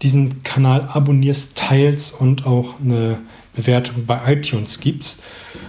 diesen 0.02 0.42
Kanal 0.42 0.82
abonnierst, 0.82 1.58
teilst 1.58 2.20
und 2.20 2.46
auch 2.46 2.80
eine 2.80 3.18
Bewertung 3.54 4.06
bei 4.06 4.32
iTunes 4.32 4.80
gibst 4.80 5.24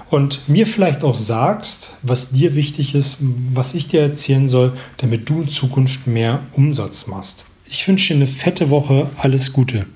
und 0.09 0.47
mir 0.47 0.67
vielleicht 0.67 1.03
auch 1.03 1.15
sagst, 1.15 1.97
was 2.03 2.31
dir 2.31 2.55
wichtig 2.55 2.93
ist, 2.93 3.17
was 3.53 3.73
ich 3.73 3.87
dir 3.87 4.01
erzählen 4.01 4.47
soll, 4.47 4.73
damit 4.97 5.27
du 5.29 5.41
in 5.41 5.49
Zukunft 5.49 6.05
mehr 6.05 6.41
Umsatz 6.53 7.07
machst. 7.07 7.45
Ich 7.69 7.87
wünsche 7.87 8.13
dir 8.13 8.19
eine 8.19 8.27
fette 8.27 8.69
Woche, 8.69 9.09
alles 9.17 9.53
Gute. 9.53 9.87